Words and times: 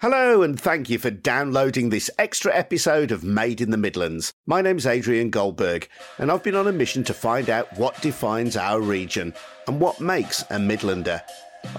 Hello, 0.00 0.42
and 0.42 0.60
thank 0.60 0.90
you 0.90 0.98
for 0.98 1.10
downloading 1.10 1.88
this 1.88 2.10
extra 2.18 2.54
episode 2.54 3.10
of 3.10 3.24
Made 3.24 3.62
in 3.62 3.70
the 3.70 3.78
Midlands. 3.78 4.30
My 4.44 4.60
name's 4.60 4.84
Adrian 4.84 5.30
Goldberg, 5.30 5.88
and 6.18 6.30
I've 6.30 6.42
been 6.42 6.54
on 6.54 6.66
a 6.66 6.72
mission 6.72 7.02
to 7.04 7.14
find 7.14 7.48
out 7.48 7.78
what 7.78 8.02
defines 8.02 8.58
our 8.58 8.78
region 8.78 9.32
and 9.66 9.80
what 9.80 9.98
makes 9.98 10.42
a 10.42 10.56
Midlander. 10.58 11.22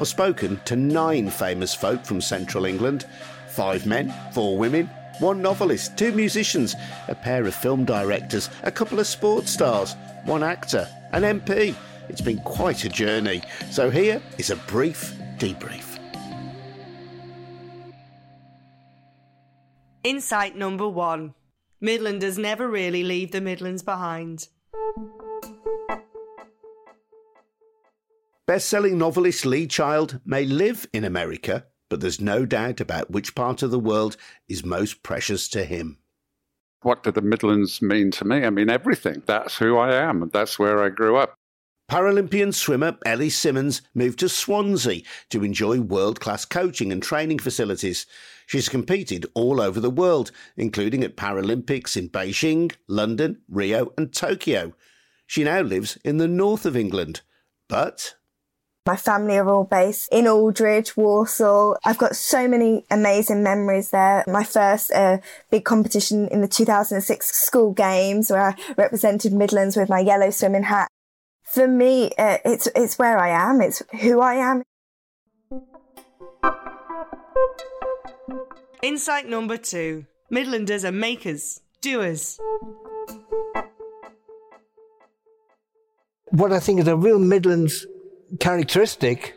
I've 0.02 0.08
spoken 0.08 0.60
to 0.66 0.76
nine 0.76 1.30
famous 1.30 1.76
folk 1.76 2.06
from 2.06 2.20
central 2.20 2.66
England 2.66 3.06
five 3.50 3.86
men, 3.86 4.12
four 4.34 4.58
women, 4.58 4.90
one 5.20 5.40
novelist, 5.40 5.96
two 5.96 6.12
musicians, 6.12 6.76
a 7.08 7.14
pair 7.14 7.46
of 7.46 7.54
film 7.54 7.86
directors, 7.86 8.50
a 8.64 8.72
couple 8.72 9.00
of 9.00 9.06
sports 9.06 9.52
stars, 9.52 9.96
one 10.26 10.42
actor, 10.42 10.90
an 11.12 11.22
MP. 11.22 11.76
It's 12.10 12.22
been 12.22 12.40
quite 12.40 12.84
a 12.84 12.90
journey. 12.90 13.44
So 13.70 13.92
here 13.92 14.20
is 14.40 14.50
a 14.50 14.56
brief 14.56 15.14
debrief. 15.38 15.97
Insight 20.08 20.56
number 20.56 20.88
one 20.88 21.34
Midlanders 21.84 22.38
never 22.38 22.70
really 22.70 23.04
leave 23.04 23.32
the 23.32 23.42
Midlands 23.42 23.84
behind. 23.84 24.48
Best 28.46 28.70
selling 28.70 28.98
novelist 28.98 29.46
Lee 29.46 29.68
Child 29.68 30.22
may 30.26 30.46
live 30.46 30.88
in 30.94 31.04
America, 31.04 31.66
but 31.90 32.00
there's 32.00 32.22
no 32.22 32.46
doubt 32.46 32.80
about 32.80 33.12
which 33.12 33.36
part 33.36 33.62
of 33.62 33.70
the 33.70 33.78
world 33.80 34.16
is 34.48 34.64
most 34.64 35.04
precious 35.04 35.50
to 35.50 35.66
him. 35.66 35.98
What 36.84 37.04
do 37.04 37.12
the 37.12 37.22
Midlands 37.22 37.82
mean 37.82 38.12
to 38.12 38.24
me? 38.24 38.46
I 38.46 38.50
mean, 38.50 38.70
everything. 38.70 39.24
That's 39.26 39.58
who 39.58 39.76
I 39.76 39.94
am. 39.94 40.30
That's 40.32 40.58
where 40.58 40.82
I 40.82 40.88
grew 40.88 41.18
up. 41.18 41.37
Paralympian 41.90 42.54
swimmer 42.54 42.98
Ellie 43.06 43.30
Simmonds 43.30 43.82
moved 43.94 44.20
to 44.20 44.28
Swansea 44.28 45.04
to 45.30 45.46
enjoy 45.46 45.80
world 45.80 46.20
class 46.20 46.44
coaching 46.44 46.92
and 46.92 47.02
training 47.02 47.40
facilities. 47.40 48.06
She's 48.46 48.68
competed 48.68 49.26
all 49.34 49.62
over 49.62 49.80
the 49.80 49.90
world, 49.90 50.32
including 50.58 51.02
at 51.02 51.16
Paralympics 51.16 51.96
in 51.96 52.10
Beijing, 52.10 52.74
London, 52.88 53.40
Rio, 53.48 53.94
and 53.98 54.14
Tokyo. 54.14 54.74
She 55.28 55.46
now 55.46 55.62
lives 55.62 55.98
in 56.04 56.18
the 56.18 56.28
north 56.28 56.66
of 56.66 56.76
England. 56.76 57.22
But 57.70 58.16
My 58.86 58.98
family 58.98 59.38
are 59.38 59.50
all 59.50 59.64
based 59.64 60.10
in 60.12 60.28
Aldridge, 60.28 60.98
Walsall. 60.98 61.78
I've 61.86 61.98
got 61.98 62.18
so 62.18 62.50
many 62.50 62.86
amazing 62.92 63.44
memories 63.44 63.92
there. 63.92 64.26
My 64.28 64.44
first 64.44 64.92
uh, 64.92 65.20
big 65.52 65.64
competition 65.64 66.28
in 66.28 66.42
the 66.42 66.50
2006 66.50 67.28
school 67.28 67.72
games 67.72 68.30
where 68.30 68.42
I 68.42 68.56
represented 68.76 69.32
Midlands 69.32 69.78
with 69.78 69.88
my 69.88 70.02
yellow 70.02 70.32
swimming 70.32 70.64
hat. 70.64 70.90
For 71.54 71.68
me, 71.68 72.12
uh, 72.18 72.38
it's, 72.46 72.68
it's 72.76 73.00
where 73.00 73.18
I 73.18 73.30
am. 73.30 73.62
It's 73.62 73.82
who 74.02 74.20
I 74.22 74.36
am. 74.36 74.64
Insight 78.84 79.28
number 79.28 79.58
two 79.58 80.06
Midlanders 80.32 80.84
are 80.84 80.92
makers, 80.92 81.62
doers. 81.82 82.38
What 86.32 86.52
I 86.52 86.60
think 86.60 86.82
is 86.82 86.88
a 86.88 86.98
real 86.98 87.20
Midlands 87.20 87.88
characteristic 88.40 89.34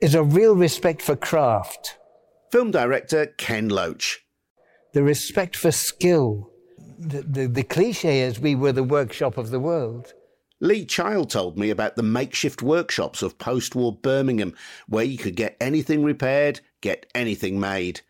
is 0.00 0.14
a 0.14 0.22
real 0.22 0.54
respect 0.54 1.02
for 1.02 1.16
craft, 1.16 1.98
film 2.50 2.70
director 2.70 3.26
Ken 3.36 3.68
Loach. 3.68 4.20
the 4.92 5.02
respect 5.02 5.56
for 5.56 5.72
skill. 5.72 6.50
The, 6.98 7.22
the, 7.22 7.46
the 7.48 7.62
cliche 7.62 8.20
is 8.20 8.38
we 8.38 8.54
were 8.54 8.72
the 8.72 8.84
workshop 8.84 9.38
of 9.38 9.50
the 9.50 9.58
world. 9.58 10.14
Lee 10.62 10.84
Child 10.84 11.28
told 11.30 11.58
me 11.58 11.70
about 11.70 11.96
the 11.96 12.04
makeshift 12.04 12.62
workshops 12.62 13.20
of 13.20 13.36
post 13.36 13.74
war 13.74 13.92
Birmingham, 13.92 14.54
where 14.86 15.02
you 15.02 15.18
could 15.18 15.34
get 15.34 15.56
anything 15.60 16.04
repaired, 16.04 16.60
get 16.80 17.04
anything 17.16 17.58
made. 17.58 18.02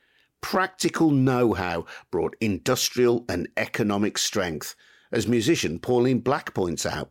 Practical 0.42 1.10
know 1.10 1.54
how 1.54 1.86
brought 2.10 2.36
industrial 2.42 3.24
and 3.26 3.48
economic 3.56 4.18
strength, 4.18 4.74
as 5.10 5.26
musician 5.26 5.78
Pauline 5.78 6.18
Black 6.18 6.52
points 6.52 6.84
out. 6.84 7.10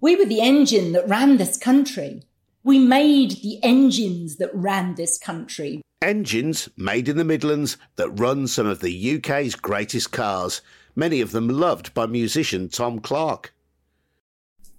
We 0.00 0.16
were 0.16 0.24
the 0.24 0.40
engine 0.40 0.90
that 0.94 1.08
ran 1.08 1.36
this 1.36 1.56
country. 1.56 2.24
We 2.64 2.80
made 2.80 3.42
the 3.42 3.60
engines 3.62 4.38
that 4.38 4.52
ran 4.52 4.96
this 4.96 5.16
country. 5.16 5.80
Engines 6.02 6.68
made 6.76 7.08
in 7.08 7.16
the 7.16 7.24
Midlands 7.24 7.76
that 7.94 8.10
run 8.10 8.48
some 8.48 8.66
of 8.66 8.80
the 8.80 9.16
UK's 9.16 9.54
greatest 9.54 10.10
cars, 10.10 10.60
many 10.96 11.20
of 11.20 11.30
them 11.30 11.46
loved 11.48 11.94
by 11.94 12.06
musician 12.06 12.68
Tom 12.68 12.98
Clarke. 12.98 13.54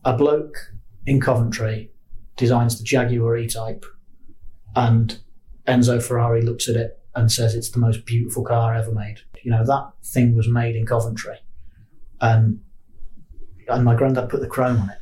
A 0.03 0.13
bloke 0.15 0.73
in 1.05 1.19
Coventry 1.19 1.91
designs 2.35 2.77
the 2.77 2.83
Jaguar 2.83 3.37
E-Type, 3.37 3.85
and 4.75 5.19
Enzo 5.67 6.01
Ferrari 6.01 6.41
looks 6.41 6.67
at 6.67 6.75
it 6.75 6.99
and 7.15 7.31
says 7.31 7.55
it's 7.55 7.69
the 7.71 7.79
most 7.79 8.05
beautiful 8.05 8.43
car 8.43 8.73
ever 8.73 8.91
made. 8.91 9.21
You 9.43 9.51
know 9.51 9.65
that 9.65 9.91
thing 10.03 10.35
was 10.35 10.47
made 10.47 10.75
in 10.75 10.85
Coventry, 10.85 11.37
and 12.19 12.61
and 13.67 13.85
my 13.85 13.95
granddad 13.95 14.29
put 14.29 14.41
the 14.41 14.47
chrome 14.47 14.81
on 14.81 14.89
it. 14.89 14.97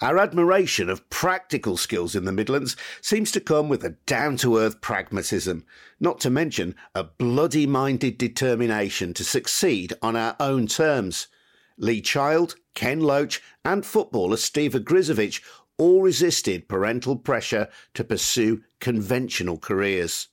Our 0.00 0.18
admiration 0.18 0.90
of 0.90 1.08
practical 1.08 1.76
skills 1.76 2.16
in 2.16 2.24
the 2.24 2.32
Midlands 2.32 2.76
seems 3.00 3.30
to 3.32 3.40
come 3.40 3.68
with 3.68 3.84
a 3.84 3.96
down 4.06 4.36
to 4.38 4.58
earth 4.58 4.80
pragmatism, 4.80 5.64
not 6.00 6.20
to 6.20 6.30
mention 6.30 6.74
a 6.94 7.04
bloody 7.04 7.66
minded 7.66 8.18
determination 8.18 9.14
to 9.14 9.24
succeed 9.24 9.94
on 10.02 10.16
our 10.16 10.36
own 10.40 10.66
terms. 10.66 11.28
Lee 11.76 12.00
Child, 12.00 12.56
Ken 12.74 13.00
Loach, 13.00 13.42
and 13.64 13.84
footballer 13.84 14.36
Steve 14.36 14.72
Ogrizovic 14.72 15.42
all 15.78 16.02
resisted 16.02 16.68
parental 16.68 17.16
pressure 17.16 17.68
to 17.94 18.04
pursue 18.04 18.62
conventional 18.80 19.58
careers. 19.58 20.28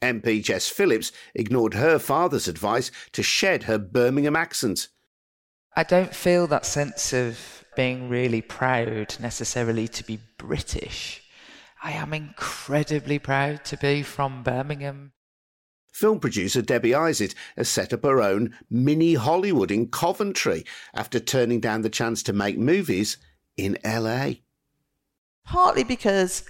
MP 0.00 0.42
Jess 0.42 0.68
Phillips 0.68 1.12
ignored 1.34 1.74
her 1.74 1.98
father's 1.98 2.48
advice 2.48 2.90
to 3.12 3.22
shed 3.22 3.64
her 3.64 3.78
Birmingham 3.78 4.36
accent. 4.36 4.88
I 5.76 5.82
don't 5.82 6.14
feel 6.14 6.46
that 6.46 6.66
sense 6.66 7.12
of 7.12 7.64
being 7.76 8.08
really 8.08 8.40
proud 8.40 9.16
necessarily 9.20 9.88
to 9.88 10.04
be 10.04 10.18
British. 10.38 11.22
I 11.82 11.92
am 11.92 12.12
incredibly 12.12 13.18
proud 13.18 13.64
to 13.66 13.76
be 13.76 14.02
from 14.02 14.42
Birmingham. 14.42 15.12
Film 15.92 16.20
producer 16.20 16.62
Debbie 16.62 16.90
Isitt 16.90 17.34
has 17.56 17.68
set 17.68 17.92
up 17.92 18.04
her 18.04 18.20
own 18.20 18.54
mini 18.70 19.14
Hollywood 19.14 19.70
in 19.70 19.88
Coventry 19.88 20.64
after 20.94 21.18
turning 21.18 21.60
down 21.60 21.82
the 21.82 21.90
chance 21.90 22.22
to 22.24 22.32
make 22.32 22.58
movies 22.58 23.16
in 23.56 23.78
LA. 23.84 24.34
Partly 25.44 25.84
because 25.84 26.44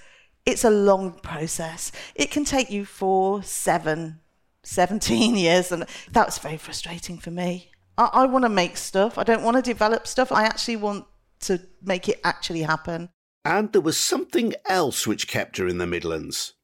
it's 0.44 0.64
a 0.64 0.70
long 0.70 1.12
process. 1.12 1.93
It 2.14 2.31
can 2.31 2.44
take 2.44 2.70
you 2.70 2.85
four, 2.85 3.43
seven, 3.43 4.20
17 4.62 5.37
years, 5.37 5.73
and 5.73 5.87
that 6.12 6.26
was 6.26 6.38
very 6.38 6.56
frustrating 6.56 7.19
for 7.19 7.31
me. 7.31 7.70
I, 7.96 8.11
I 8.12 8.26
want 8.26 8.44
to 8.44 8.49
make 8.49 8.76
stuff. 8.76 9.19
I 9.19 9.25
don't 9.25 9.43
want 9.43 9.56
to 9.56 9.62
develop 9.62 10.06
stuff. 10.06 10.32
I 10.32 10.44
actually 10.44 10.76
want 10.76 11.06
to 11.41 11.61
make 11.82 12.08
it 12.08 12.20
actually 12.25 12.62
happen. 12.62 13.11
And 13.44 13.73
there 13.73 13.81
was 13.81 13.96
something 13.96 14.55
else 14.67 15.06
which 15.06 15.29
kept 15.29 15.56
her 15.58 15.67
in 15.67 15.79
the 15.79 15.87
Midlands. 15.87 16.55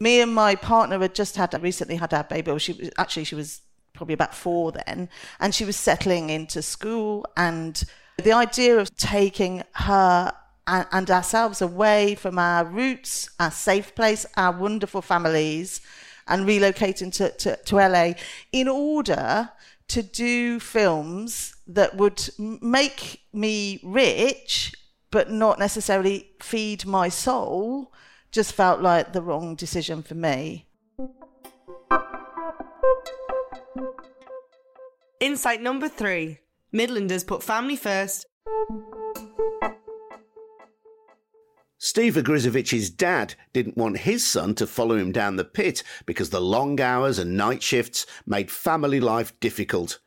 Me 0.00 0.20
and 0.20 0.32
my 0.32 0.54
partner 0.54 0.98
had 1.00 1.14
just 1.14 1.36
had 1.36 1.60
recently 1.62 1.96
had 1.96 2.14
our 2.14 2.24
baby. 2.24 2.50
Well, 2.50 2.58
she 2.58 2.72
was 2.72 2.90
actually 2.98 3.24
she 3.24 3.34
was 3.34 3.62
probably 3.94 4.14
about 4.14 4.34
four 4.34 4.72
then, 4.72 5.08
and 5.40 5.54
she 5.54 5.64
was 5.64 5.76
settling 5.76 6.30
into 6.30 6.62
school. 6.62 7.26
And 7.36 7.82
the 8.16 8.32
idea 8.32 8.78
of 8.78 8.96
taking 8.96 9.64
her 9.72 10.32
and, 10.68 10.86
and 10.92 11.10
ourselves 11.10 11.60
away 11.60 12.14
from 12.14 12.38
our 12.38 12.64
roots, 12.64 13.30
our 13.40 13.50
safe 13.50 13.94
place, 13.94 14.24
our 14.36 14.52
wonderful 14.52 15.02
families, 15.02 15.80
and 16.28 16.46
relocating 16.46 17.12
to, 17.14 17.30
to, 17.30 17.56
to 17.56 17.76
LA 17.76 18.12
in 18.52 18.68
order 18.68 19.50
to 19.88 20.02
do 20.02 20.60
films 20.60 21.56
that 21.66 21.96
would 21.96 22.28
make 22.38 23.22
me 23.32 23.80
rich 23.82 24.74
but 25.10 25.30
not 25.30 25.58
necessarily 25.58 26.28
feed 26.40 26.84
my 26.84 27.08
soul 27.08 27.90
just 28.30 28.52
felt 28.52 28.80
like 28.80 29.12
the 29.12 29.22
wrong 29.22 29.54
decision 29.54 30.02
for 30.02 30.14
me. 30.14 30.66
Insight 35.20 35.60
number 35.60 35.88
three 35.88 36.38
Midlanders 36.72 37.26
put 37.26 37.42
family 37.42 37.76
first. 37.76 38.26
Steve 41.78 42.14
Ogrizovic's 42.14 42.90
dad 42.90 43.34
didn't 43.52 43.76
want 43.76 43.98
his 43.98 44.26
son 44.26 44.54
to 44.56 44.66
follow 44.66 44.96
him 44.96 45.12
down 45.12 45.36
the 45.36 45.44
pit 45.44 45.82
because 46.06 46.30
the 46.30 46.40
long 46.40 46.80
hours 46.80 47.18
and 47.18 47.36
night 47.36 47.62
shifts 47.62 48.04
made 48.26 48.50
family 48.50 49.00
life 49.00 49.32
difficult. 49.40 49.98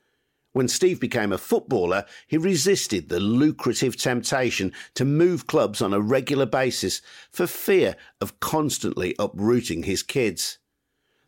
When 0.53 0.67
Steve 0.67 0.99
became 0.99 1.31
a 1.31 1.37
footballer, 1.37 2.05
he 2.27 2.37
resisted 2.37 3.07
the 3.07 3.21
lucrative 3.21 3.95
temptation 3.95 4.73
to 4.95 5.05
move 5.05 5.47
clubs 5.47 5.81
on 5.81 5.93
a 5.93 6.01
regular 6.01 6.45
basis 6.45 7.01
for 7.31 7.47
fear 7.47 7.95
of 8.19 8.39
constantly 8.41 9.15
uprooting 9.17 9.83
his 9.83 10.03
kids. 10.03 10.57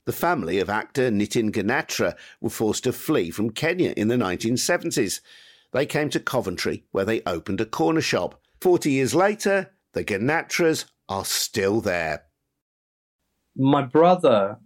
The 0.06 0.12
family 0.12 0.60
of 0.60 0.70
actor 0.70 1.10
Nitin 1.10 1.52
Ganatra 1.52 2.16
were 2.42 2.50
forced 2.50 2.84
to 2.84 2.92
flee 2.92 3.32
from 3.32 3.52
Kenya 3.52 3.94
in 3.96 4.10
the 4.10 4.18
1970s. 4.18 5.22
They 5.72 5.86
came 5.86 6.10
to 6.10 6.20
Coventry, 6.20 6.84
where 6.92 7.06
they 7.06 7.22
opened 7.26 7.62
a 7.62 7.66
corner 7.66 8.02
shop. 8.02 8.42
Forty 8.60 8.92
years 8.92 9.16
later, 9.16 9.72
the 9.94 10.04
Ganatras 10.04 10.86
are 11.08 11.24
still 11.24 11.80
there. 11.80 12.24
My 13.56 13.84
brother 13.84 14.58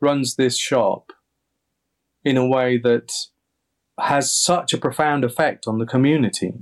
runs 0.00 0.36
this 0.36 0.56
shop 0.56 1.12
in 2.24 2.36
a 2.36 2.46
way 2.46 2.78
that 2.78 3.12
has 3.98 4.34
such 4.34 4.72
a 4.72 4.78
profound 4.78 5.24
effect 5.24 5.66
on 5.66 5.78
the 5.78 5.86
community. 5.86 6.52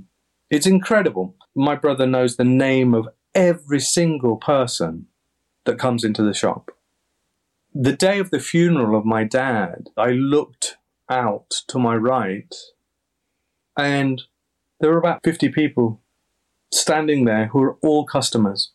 It's 0.49 0.67
incredible. 0.67 1.35
My 1.55 1.75
brother 1.75 2.05
knows 2.05 2.35
the 2.35 2.43
name 2.43 2.93
of 2.93 3.09
every 3.33 3.79
single 3.79 4.37
person 4.37 5.07
that 5.65 5.79
comes 5.79 6.03
into 6.03 6.23
the 6.23 6.33
shop. 6.33 6.71
The 7.73 7.93
day 7.93 8.19
of 8.19 8.31
the 8.31 8.39
funeral 8.39 8.97
of 8.97 9.05
my 9.05 9.25
dad, 9.25 9.89
I 9.97 10.11
looked 10.11 10.77
out 11.09 11.49
to 11.67 11.77
my 11.77 11.95
right 11.95 12.53
and 13.77 14.21
there 14.79 14.91
were 14.91 14.97
about 14.97 15.21
50 15.23 15.49
people 15.49 16.01
standing 16.71 17.25
there 17.25 17.47
who 17.47 17.59
were 17.59 17.77
all 17.81 18.05
customers. 18.05 18.71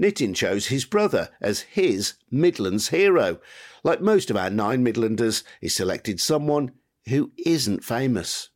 Nitin 0.00 0.34
chose 0.34 0.66
his 0.66 0.84
brother 0.84 1.30
as 1.40 1.60
his 1.60 2.14
Midlands 2.30 2.88
hero. 2.88 3.40
Like 3.82 4.00
most 4.00 4.30
of 4.30 4.36
our 4.36 4.50
nine 4.50 4.84
Midlanders, 4.84 5.42
he 5.60 5.68
selected 5.68 6.20
someone 6.20 6.72
who 7.08 7.32
isn't 7.44 7.84
famous. 7.84 8.50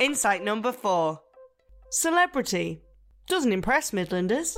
Insight 0.00 0.42
number 0.42 0.72
four 0.72 1.20
Celebrity. 1.90 2.80
Doesn't 3.26 3.52
impress 3.52 3.90
Midlanders. 3.90 4.56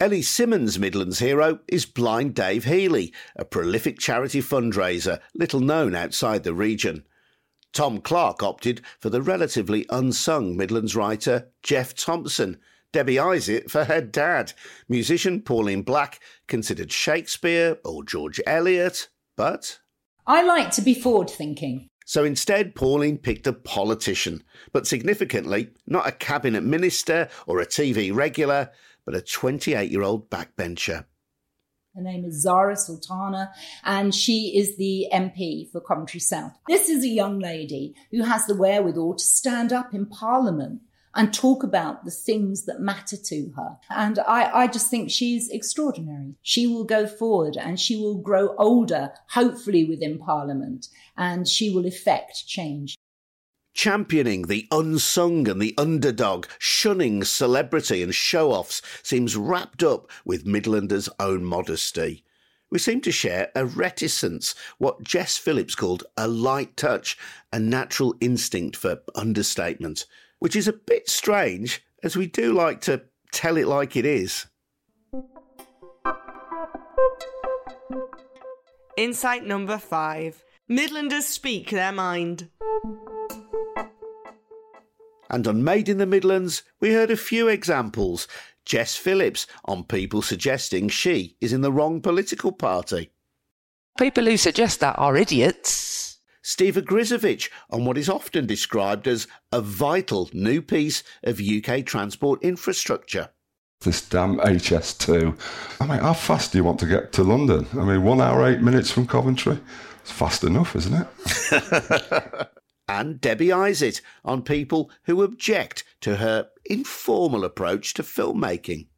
Ellie 0.00 0.22
Simmonds' 0.22 0.80
Midlands 0.80 1.20
hero 1.20 1.60
is 1.68 1.86
Blind 1.86 2.34
Dave 2.34 2.64
Heeley, 2.64 3.12
a 3.36 3.44
prolific 3.44 4.00
charity 4.00 4.40
fundraiser, 4.40 5.20
little 5.34 5.60
known 5.60 5.94
outside 5.94 6.42
the 6.42 6.54
region. 6.54 7.04
Tom 7.72 8.00
Clarke 8.00 8.42
opted 8.42 8.82
for 8.98 9.10
the 9.10 9.22
relatively 9.22 9.86
unsung 9.90 10.56
Midlands 10.56 10.96
writer 10.96 11.52
Geoff 11.62 11.94
Thompson. 11.94 12.58
Debbie 12.92 13.16
Isitt 13.16 13.70
for 13.70 13.84
her 13.84 14.02
dad. 14.02 14.52
Musician 14.88 15.40
Pauline 15.40 15.82
Black 15.82 16.20
considered 16.46 16.92
Shakespeare 16.92 17.78
or 17.84 18.04
George 18.04 18.40
Eliot, 18.46 19.08
but. 19.36 19.80
I 20.26 20.42
like 20.42 20.70
to 20.72 20.82
be 20.82 20.94
forward 20.94 21.30
thinking. 21.30 21.88
So 22.04 22.24
instead, 22.24 22.74
Pauline 22.74 23.16
picked 23.16 23.46
a 23.46 23.52
politician, 23.52 24.44
but 24.72 24.86
significantly, 24.86 25.70
not 25.86 26.06
a 26.06 26.12
cabinet 26.12 26.62
minister 26.62 27.28
or 27.46 27.60
a 27.60 27.66
TV 27.66 28.14
regular, 28.14 28.70
but 29.06 29.14
a 29.14 29.22
28 29.22 29.90
year 29.90 30.02
old 30.02 30.28
backbencher. 30.28 31.06
Her 31.94 32.02
name 32.02 32.24
is 32.24 32.40
Zara 32.40 32.76
Sultana, 32.76 33.52
and 33.84 34.14
she 34.14 34.56
is 34.56 34.76
the 34.76 35.08
MP 35.12 35.70
for 35.70 35.80
Coventry 35.80 36.20
South. 36.20 36.52
This 36.66 36.88
is 36.88 37.04
a 37.04 37.08
young 37.08 37.38
lady 37.38 37.94
who 38.10 38.24
has 38.24 38.46
the 38.46 38.56
wherewithal 38.56 39.16
to 39.16 39.24
stand 39.24 39.72
up 39.72 39.92
in 39.92 40.06
Parliament 40.06 40.80
and 41.14 41.32
talk 41.32 41.62
about 41.62 42.04
the 42.04 42.10
things 42.10 42.64
that 42.64 42.80
matter 42.80 43.16
to 43.16 43.52
her. 43.56 43.76
And 43.90 44.18
I, 44.20 44.62
I 44.62 44.66
just 44.66 44.88
think 44.88 45.10
she's 45.10 45.50
extraordinary. 45.50 46.34
She 46.42 46.66
will 46.66 46.84
go 46.84 47.06
forward 47.06 47.56
and 47.56 47.78
she 47.78 47.96
will 47.96 48.16
grow 48.16 48.54
older, 48.56 49.12
hopefully 49.30 49.84
within 49.84 50.18
Parliament, 50.18 50.88
and 51.16 51.46
she 51.46 51.70
will 51.70 51.86
effect 51.86 52.46
change 52.46 52.96
championing 53.74 54.42
the 54.42 54.66
unsung 54.70 55.48
and 55.48 55.60
the 55.60 55.74
underdog, 55.78 56.46
shunning 56.58 57.24
celebrity 57.24 58.02
and 58.02 58.14
show 58.14 58.52
offs, 58.52 58.82
seems 59.02 59.36
wrapped 59.36 59.82
up 59.82 60.10
with 60.24 60.46
Midlander's 60.46 61.08
own 61.18 61.44
modesty. 61.44 62.24
We 62.70 62.78
seem 62.78 63.00
to 63.02 63.12
share 63.12 63.50
a 63.54 63.66
reticence, 63.66 64.54
what 64.78 65.02
Jess 65.02 65.36
Phillips 65.36 65.74
called 65.74 66.04
a 66.16 66.26
light 66.26 66.76
touch, 66.76 67.18
a 67.52 67.58
natural 67.58 68.14
instinct 68.20 68.76
for 68.76 69.02
understatement, 69.14 70.06
which 70.42 70.56
is 70.56 70.66
a 70.66 70.72
bit 70.72 71.08
strange, 71.08 71.84
as 72.02 72.16
we 72.16 72.26
do 72.26 72.52
like 72.52 72.80
to 72.80 73.00
tell 73.30 73.56
it 73.56 73.68
like 73.68 73.94
it 73.94 74.04
is. 74.04 74.46
Insight 78.96 79.46
number 79.46 79.78
five 79.78 80.42
Midlanders 80.68 81.22
speak 81.22 81.70
their 81.70 81.92
mind. 81.92 82.48
And 85.30 85.46
on 85.46 85.62
Made 85.62 85.88
in 85.88 85.98
the 85.98 86.06
Midlands, 86.06 86.64
we 86.80 86.92
heard 86.92 87.12
a 87.12 87.16
few 87.16 87.46
examples. 87.46 88.26
Jess 88.64 88.96
Phillips 88.96 89.46
on 89.66 89.84
people 89.84 90.22
suggesting 90.22 90.88
she 90.88 91.36
is 91.40 91.52
in 91.52 91.60
the 91.60 91.70
wrong 91.70 92.00
political 92.00 92.50
party. 92.50 93.12
People 93.96 94.24
who 94.24 94.36
suggest 94.36 94.80
that 94.80 94.98
are 94.98 95.16
idiots. 95.16 96.11
Steve 96.42 96.74
Ogrizovic 96.74 97.48
on 97.70 97.84
what 97.84 97.96
is 97.96 98.08
often 98.08 98.46
described 98.46 99.06
as 99.06 99.28
a 99.52 99.60
vital 99.60 100.28
new 100.32 100.60
piece 100.60 101.02
of 101.22 101.40
UK 101.40 101.86
transport 101.86 102.42
infrastructure. 102.42 103.30
This 103.80 104.08
damn 104.08 104.38
HS2. 104.38 105.38
I 105.80 105.86
mean, 105.86 105.98
how 105.98 106.12
fast 106.12 106.52
do 106.52 106.58
you 106.58 106.64
want 106.64 106.78
to 106.80 106.86
get 106.86 107.12
to 107.12 107.24
London? 107.24 107.66
I 107.72 107.84
mean, 107.84 108.02
one 108.02 108.20
hour, 108.20 108.46
eight 108.46 108.60
minutes 108.60 108.90
from 108.90 109.06
Coventry. 109.06 109.58
It's 110.00 110.10
fast 110.10 110.44
enough, 110.44 110.76
isn't 110.76 111.06
it? 111.50 112.48
and 112.88 113.20
Debbie 113.20 113.48
Isitt 113.48 114.00
on 114.24 114.42
people 114.42 114.90
who 115.04 115.22
object 115.22 115.84
to 116.00 116.16
her 116.16 116.48
informal 116.64 117.44
approach 117.44 117.94
to 117.94 118.02
filmmaking. 118.02 118.88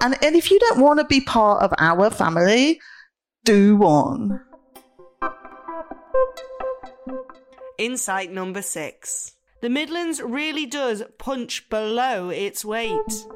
And, 0.00 0.16
and 0.22 0.36
if 0.36 0.50
you 0.50 0.58
don't 0.58 0.80
want 0.80 1.00
to 1.00 1.06
be 1.06 1.20
part 1.20 1.62
of 1.62 1.72
our 1.78 2.10
family, 2.10 2.80
do 3.44 3.76
one. 3.76 4.40
Insight 7.78 8.32
number 8.32 8.62
six. 8.62 9.36
The 9.60 9.68
Midlands 9.68 10.20
really 10.20 10.66
does 10.66 11.02
punch 11.18 11.68
below 11.68 12.30
its 12.30 12.64
weight. 12.64 13.26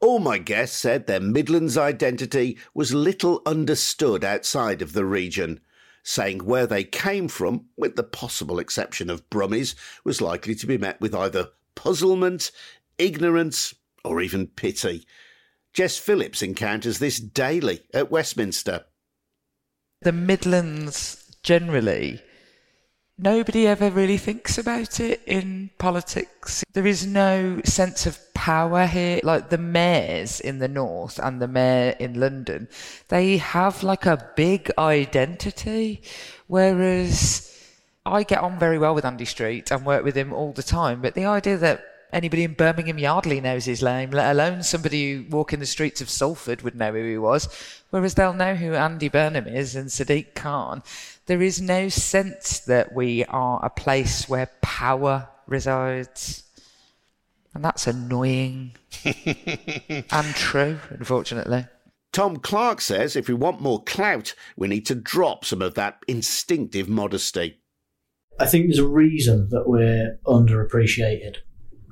All 0.00 0.18
my 0.18 0.38
guests 0.38 0.76
said 0.76 1.06
their 1.06 1.20
Midlands 1.20 1.76
identity 1.76 2.58
was 2.74 2.92
little 2.92 3.40
understood 3.46 4.24
outside 4.24 4.82
of 4.82 4.92
the 4.92 5.04
region 5.04 5.60
saying 6.02 6.44
where 6.44 6.66
they 6.66 6.84
came 6.84 7.28
from, 7.28 7.66
with 7.76 7.96
the 7.96 8.02
possible 8.02 8.58
exception 8.58 9.08
of 9.08 9.28
Brummies, 9.30 9.74
was 10.04 10.20
likely 10.20 10.54
to 10.56 10.66
be 10.66 10.78
met 10.78 11.00
with 11.00 11.14
either 11.14 11.50
puzzlement, 11.74 12.50
ignorance, 12.98 13.74
or 14.04 14.20
even 14.20 14.48
pity. 14.48 15.06
Jess 15.72 15.96
Phillips 15.96 16.42
encounters 16.42 16.98
this 16.98 17.18
daily 17.18 17.80
at 17.94 18.10
Westminster. 18.10 18.84
The 20.02 20.12
Midlands 20.12 21.32
generally, 21.44 22.22
nobody 23.16 23.68
ever 23.68 23.88
really 23.88 24.18
thinks 24.18 24.58
about 24.58 24.98
it 24.98 25.22
in 25.26 25.70
politics. 25.78 26.64
There 26.72 26.88
is 26.88 27.06
no 27.06 27.60
sense 27.64 28.04
of 28.04 28.18
power 28.34 28.86
here. 28.86 29.20
Like 29.22 29.50
the 29.50 29.58
mayors 29.58 30.40
in 30.40 30.58
the 30.58 30.66
north 30.66 31.20
and 31.22 31.40
the 31.40 31.46
mayor 31.46 31.94
in 32.00 32.18
London, 32.18 32.68
they 33.08 33.36
have 33.36 33.84
like 33.84 34.04
a 34.04 34.28
big 34.34 34.72
identity, 34.76 36.02
whereas 36.48 37.48
I 38.04 38.24
get 38.24 38.40
on 38.40 38.58
very 38.58 38.78
well 38.78 38.96
with 38.96 39.04
Andy 39.04 39.24
Street 39.24 39.70
and 39.70 39.86
work 39.86 40.02
with 40.02 40.16
him 40.16 40.32
all 40.32 40.52
the 40.52 40.64
time. 40.64 41.00
But 41.00 41.14
the 41.14 41.26
idea 41.26 41.56
that 41.58 41.84
anybody 42.12 42.44
in 42.44 42.54
Birmingham 42.54 42.98
Yardley 42.98 43.40
knows 43.40 43.64
his 43.64 43.82
name, 43.82 44.10
let 44.10 44.30
alone 44.30 44.62
somebody 44.62 45.14
who 45.14 45.24
walking 45.30 45.60
the 45.60 45.66
streets 45.66 46.00
of 46.00 46.10
Salford 46.10 46.62
would 46.62 46.74
know 46.74 46.92
who 46.92 47.04
he 47.04 47.18
was, 47.18 47.48
whereas 47.90 48.14
they'll 48.14 48.34
know 48.34 48.54
who 48.54 48.74
Andy 48.74 49.08
Burnham 49.08 49.46
is 49.46 49.74
and 49.74 49.88
Sadiq 49.88 50.34
Khan. 50.34 50.82
There 51.26 51.42
is 51.42 51.60
no 51.60 51.88
sense 51.88 52.60
that 52.60 52.92
we 52.92 53.24
are 53.26 53.64
a 53.64 53.70
place 53.70 54.28
where 54.28 54.50
power 54.60 55.28
resides. 55.46 56.44
And 57.54 57.64
that's 57.64 57.86
annoying 57.86 58.72
and 59.04 60.34
true, 60.34 60.78
unfortunately. 60.90 61.66
Tom 62.12 62.36
Clarke 62.36 62.80
says 62.80 63.16
if 63.16 63.28
we 63.28 63.34
want 63.34 63.60
more 63.60 63.82
clout, 63.82 64.34
we 64.56 64.68
need 64.68 64.86
to 64.86 64.94
drop 64.94 65.44
some 65.44 65.62
of 65.62 65.74
that 65.74 66.02
instinctive 66.06 66.88
modesty. 66.88 67.58
I 68.38 68.46
think 68.46 68.66
there's 68.66 68.78
a 68.78 68.86
reason 68.86 69.48
that 69.50 69.68
we're 69.68 70.18
underappreciated. 70.26 71.36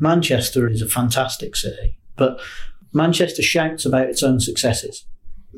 Manchester 0.00 0.68
is 0.68 0.82
a 0.82 0.88
fantastic 0.88 1.54
city, 1.54 1.98
but 2.16 2.40
Manchester 2.92 3.42
shouts 3.42 3.84
about 3.84 4.08
its 4.08 4.22
own 4.22 4.40
successes. 4.40 5.06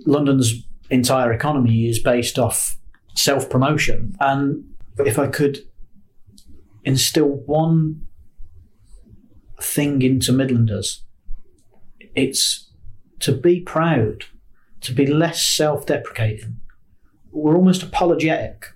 London's 0.07 0.67
entire 0.91 1.33
economy 1.33 1.89
is 1.89 1.99
based 1.99 2.39
off 2.39 2.77
self 3.15 3.49
promotion. 3.49 4.15
And 4.21 4.65
if 4.99 5.19
I 5.19 5.29
could 5.29 5.61
instill 6.85 7.29
one 7.47 8.07
thing 9.61 10.03
into 10.03 10.33
Midlanders, 10.33 11.01
it's 12.15 12.71
to 13.21 13.33
be 13.33 13.61
proud, 13.61 14.25
to 14.81 14.93
be 14.93 15.07
less 15.07 15.43
self 15.43 15.87
deprecating. 15.87 16.59
We're 17.31 17.57
almost 17.57 17.83
apologetic 17.83 18.67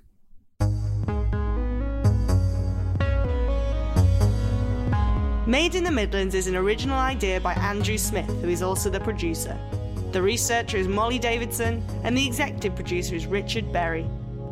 Made 5.46 5.76
in 5.76 5.84
the 5.84 5.92
Midlands 5.92 6.34
is 6.34 6.48
an 6.48 6.56
original 6.56 6.98
idea 6.98 7.40
by 7.40 7.54
Andrew 7.54 7.96
Smith, 7.98 8.26
who 8.26 8.48
is 8.48 8.62
also 8.62 8.90
the 8.90 8.98
producer. 8.98 9.56
The 10.10 10.20
researcher 10.20 10.76
is 10.76 10.88
Molly 10.88 11.20
Davidson, 11.20 11.84
and 12.02 12.18
the 12.18 12.26
executive 12.26 12.74
producer 12.74 13.14
is 13.14 13.26
Richard 13.26 13.72
Berry. 13.72 14.04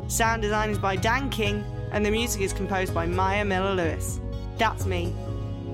Sound 0.06 0.42
design 0.42 0.70
is 0.70 0.78
by 0.78 0.94
Dan 0.94 1.30
King, 1.30 1.64
and 1.90 2.06
the 2.06 2.12
music 2.12 2.42
is 2.42 2.52
composed 2.52 2.94
by 2.94 3.06
Maia 3.06 3.44
Miller 3.44 3.74
Lewis. 3.74 4.20
That's 4.56 4.86
me. 4.86 5.12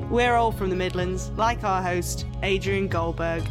We're 0.09 0.37
all 0.37 0.53
from 0.53 0.71
the 0.71 0.77
Midlands, 0.77 1.29
like 1.37 1.65
our 1.65 1.83
host, 1.83 2.25
Adrian 2.43 2.89
Goldberg. 2.89 3.43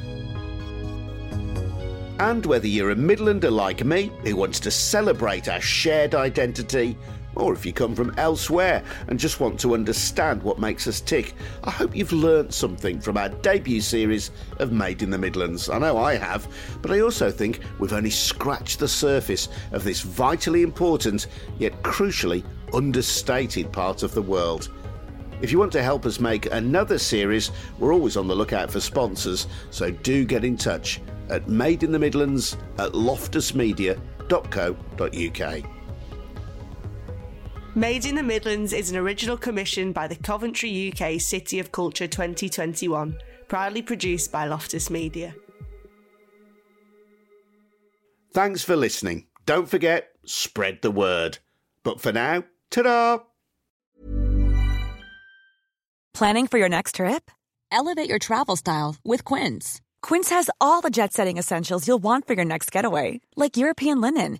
And 2.19 2.43
whether 2.47 2.67
you're 2.67 2.91
a 2.91 2.95
Midlander 2.95 3.51
like 3.51 3.85
me 3.85 4.11
who 4.23 4.35
wants 4.35 4.59
to 4.61 4.71
celebrate 4.71 5.47
our 5.47 5.61
shared 5.61 6.15
identity, 6.15 6.97
or 7.35 7.53
if 7.53 7.65
you 7.65 7.73
come 7.73 7.95
from 7.95 8.13
elsewhere 8.17 8.83
and 9.07 9.19
just 9.19 9.39
want 9.39 9.59
to 9.59 9.73
understand 9.73 10.43
what 10.43 10.59
makes 10.59 10.87
us 10.87 11.01
tick, 11.01 11.33
I 11.63 11.71
hope 11.71 11.95
you've 11.95 12.11
learnt 12.11 12.53
something 12.53 12.99
from 12.99 13.17
our 13.17 13.29
debut 13.29 13.81
series 13.81 14.31
of 14.57 14.71
Made 14.71 15.01
in 15.01 15.09
the 15.09 15.17
Midlands. 15.17 15.69
I 15.69 15.79
know 15.79 15.97
I 15.97 16.15
have, 16.15 16.47
but 16.81 16.91
I 16.91 16.99
also 16.99 17.31
think 17.31 17.61
we've 17.79 17.93
only 17.93 18.09
scratched 18.09 18.79
the 18.79 18.87
surface 18.87 19.49
of 19.71 19.83
this 19.83 20.01
vitally 20.01 20.63
important, 20.63 21.27
yet 21.57 21.81
crucially 21.83 22.43
understated 22.73 23.71
part 23.71 24.03
of 24.03 24.13
the 24.13 24.21
world. 24.21 24.69
If 25.41 25.51
you 25.51 25.59
want 25.59 25.71
to 25.73 25.81
help 25.81 26.05
us 26.05 26.19
make 26.19 26.51
another 26.51 26.97
series, 26.97 27.51
we're 27.77 27.93
always 27.93 28.17
on 28.17 28.27
the 28.27 28.35
lookout 28.35 28.69
for 28.69 28.81
sponsors, 28.81 29.47
so 29.71 29.89
do 29.89 30.25
get 30.25 30.43
in 30.43 30.57
touch 30.57 30.99
at 31.29 31.47
Made 31.47 31.83
in 31.83 31.93
the 31.93 31.99
Midlands 31.99 32.57
at 32.77 32.91
loftusmedia.co.uk. 32.91 35.78
Made 37.75 38.05
in 38.05 38.15
the 38.15 38.23
Midlands 38.23 38.73
is 38.73 38.89
an 38.89 38.97
original 38.97 39.37
commission 39.37 39.91
by 39.91 40.07
the 40.07 40.15
Coventry 40.15 40.91
UK 40.91 41.21
City 41.21 41.59
of 41.59 41.71
Culture 41.71 42.07
2021, 42.07 43.15
proudly 43.47 43.83
produced 43.83 44.31
by 44.31 44.47
Loftus 44.47 44.89
Media. 44.89 45.35
Thanks 48.33 48.63
for 48.63 48.75
listening. 48.75 49.27
Don't 49.45 49.69
forget, 49.69 50.09
spread 50.25 50.81
the 50.81 50.89
word. 50.89 51.37
But 51.83 52.01
for 52.01 52.11
now, 52.11 52.43
ta 52.71 52.81
da! 52.81 53.19
Planning 56.15 56.47
for 56.47 56.57
your 56.57 56.69
next 56.69 56.95
trip? 56.95 57.29
Elevate 57.71 58.09
your 58.09 58.19
travel 58.19 58.55
style 58.55 58.95
with 59.05 59.23
Quince. 59.23 59.79
Quince 60.01 60.31
has 60.31 60.49
all 60.59 60.81
the 60.81 60.89
jet 60.89 61.13
setting 61.13 61.37
essentials 61.37 61.87
you'll 61.87 61.99
want 61.99 62.25
for 62.25 62.33
your 62.33 62.45
next 62.45 62.71
getaway, 62.71 63.21
like 63.35 63.57
European 63.57 64.01
linen 64.01 64.39